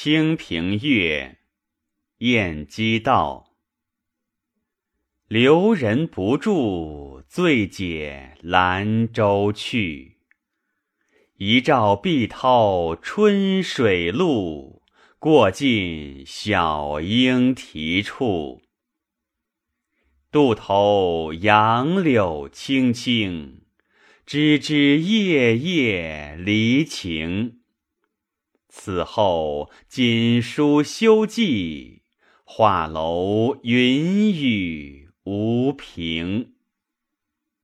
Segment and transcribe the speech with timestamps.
[0.00, 1.38] 清平乐，
[2.18, 3.56] 晏几道。
[5.26, 10.18] 留人不住，醉解兰舟去。
[11.38, 14.84] 一照碧涛春水路，
[15.18, 18.62] 过尽小莺啼处。
[20.30, 23.62] 渡头杨柳青青，
[24.24, 27.57] 枝枝叶叶离情。
[28.68, 32.02] 此后锦书休寄，
[32.44, 36.57] 画楼云雨无凭。